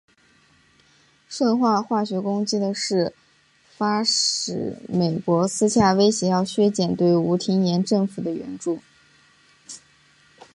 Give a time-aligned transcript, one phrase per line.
[1.29, 3.13] 顺化化学攻击的事
[3.77, 8.81] 发使美国私下威胁要削减对吴廷琰政府的援助。